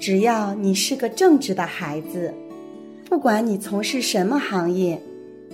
[0.00, 2.32] 只要你是个正直的孩子，
[3.08, 5.00] 不管你从事什么行业，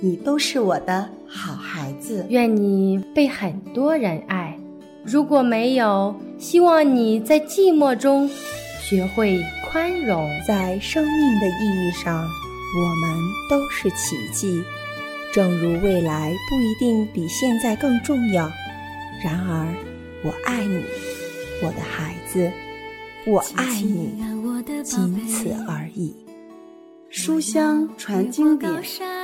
[0.00, 2.26] 你都是我的好孩子。
[2.28, 4.58] 愿你被很多人爱。
[5.04, 8.28] 如果没有，希望你在寂寞中
[8.80, 10.28] 学会宽容。
[10.46, 13.18] 在生命的意义上，我们
[13.50, 14.62] 都是奇迹。
[15.32, 18.50] 正如未来不一定比现在更重要，
[19.22, 19.66] 然而，
[20.22, 20.82] 我爱你，
[21.62, 22.50] 我的孩子，
[23.26, 24.22] 我爱你，
[24.82, 26.14] 仅此而已。
[27.08, 28.70] 书香传经典，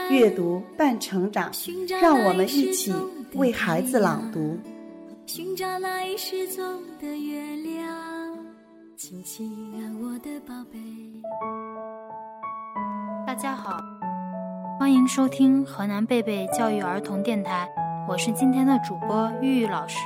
[0.09, 1.51] 阅读伴成长。
[2.01, 2.95] 让我们一起
[3.35, 4.59] 为孩子朗读。
[5.27, 6.65] 寻找那已失踪
[6.99, 8.39] 的月亮，
[8.97, 10.79] 亲亲爱我的宝贝。
[13.27, 13.79] 大家好。
[14.79, 17.69] 欢迎收听河南贝贝教育儿童电台，
[18.09, 19.99] 我是今天的主播玉玉老师。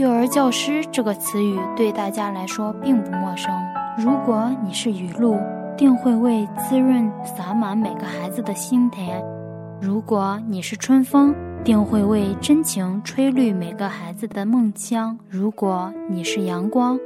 [0.00, 3.52] 幼儿教师这个词语对大家来说并不陌生。
[3.98, 5.36] 如果你是雨露，
[5.76, 9.22] 定会为滋润洒满每个孩子的心田；
[9.78, 16.98] 如果你是春风，定会为真情吹绿每个孩子的梦乡；如果你是阳光，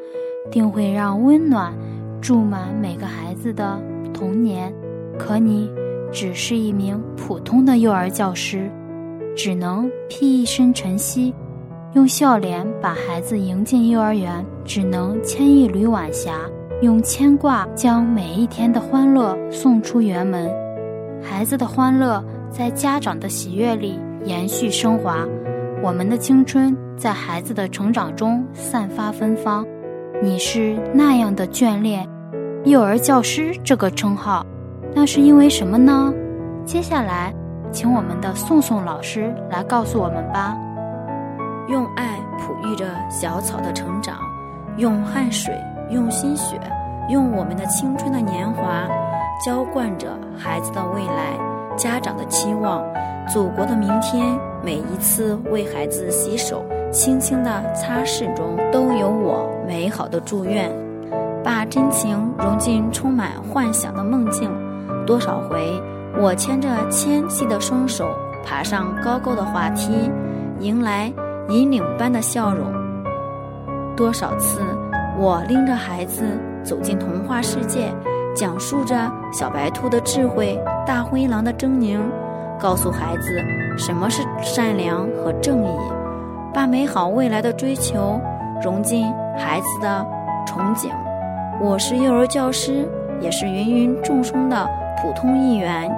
[0.49, 1.75] 定会让温暖
[2.23, 3.77] 注满每个孩子的
[4.13, 4.73] 童年。
[5.19, 5.69] 可你。
[6.13, 8.71] 只是一名普通的幼儿教师，
[9.37, 11.35] 只能披一身晨曦，
[11.95, 16.41] 用笑脸把孩子迎进幼儿园；只能牵一缕晚霞，
[16.83, 20.51] 用牵挂将每一天的欢乐送出园门。
[21.23, 25.25] 孩子的欢乐在家长的喜悦里延续升华，
[25.85, 29.65] 我们的青春在孩子的成长中散发芬芳。
[30.21, 32.05] 你是那样的眷恋
[32.65, 34.45] 幼儿教师这个称号。
[34.93, 36.13] 那是因为什么呢？
[36.65, 37.33] 接下来，
[37.71, 40.57] 请我们的宋宋老师来告诉我们吧。
[41.69, 44.19] 用爱哺育着小草的成长，
[44.77, 45.55] 用汗水、
[45.91, 46.61] 用心血、
[47.09, 48.87] 用我们的青春的年华，
[49.45, 51.39] 浇灌着孩子的未来、
[51.77, 52.83] 家长的期望、
[53.29, 54.39] 祖国的明天。
[54.63, 60.71] 每一次为孩子洗手、轻轻的擦拭中，都有我美好的祝愿。
[61.43, 64.51] 把真情融进充满幻想的梦境。
[65.07, 65.79] 多少回，
[66.19, 68.09] 我牵着纤细的双手，
[68.43, 70.11] 爬上高高的滑梯，
[70.61, 71.13] 迎来
[71.49, 72.73] 银领般的笑容。
[73.97, 74.61] 多少次，
[75.19, 76.25] 我拎着孩子
[76.63, 77.95] 走进童话世界，
[78.35, 82.01] 讲述着小白兔的智慧、大灰狼的狰狞，
[82.59, 83.41] 告诉孩子
[83.77, 85.79] 什么是善良和正义，
[86.53, 88.21] 把美好未来的追求
[88.63, 89.07] 融进
[89.37, 90.05] 孩子的
[90.47, 90.89] 憧憬。
[91.61, 92.89] 我是幼儿教师，
[93.21, 94.69] 也是芸芸众生的。
[95.01, 95.91] 普通一员，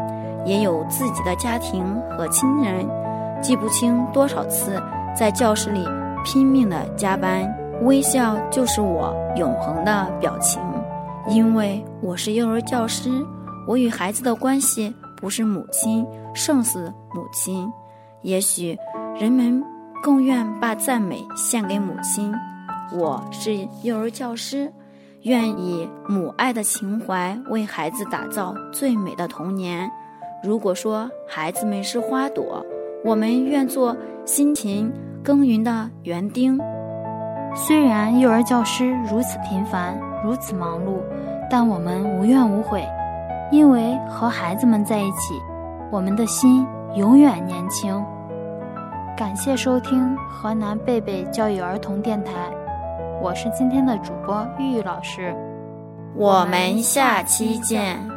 [0.44, 2.84] 也有自己的家庭和亲人，
[3.40, 4.82] 记不清多少次
[5.16, 5.82] 在教室里
[6.22, 7.50] 拼命的加班，
[7.82, 10.60] 微笑就是我永恒的表情。
[11.27, 13.10] 因为我是幼儿教师，
[13.66, 17.66] 我与孩子的关系不是母亲胜似母亲。
[18.21, 18.77] 也许
[19.19, 19.65] 人们
[20.03, 22.31] 更愿把赞美献给母亲。
[22.93, 24.71] 我是幼儿教师。
[25.22, 29.91] 愿以母爱的情怀为孩子打造最美的童年。
[30.44, 32.65] 如果说孩子们是花朵，
[33.06, 36.58] 我们愿做辛勤耕耘的园丁。
[37.54, 40.98] 虽然幼儿教师如此频繁，如此忙碌，
[41.48, 42.84] 但我们无怨无悔，
[43.52, 45.40] 因为和孩子们在一起，
[45.92, 48.04] 我们的心永远年轻。
[49.16, 52.32] 感谢收听河南贝贝教育儿童电台。
[53.22, 55.32] 我是今天的主播玉玉老师，
[56.16, 58.16] 我们下期见。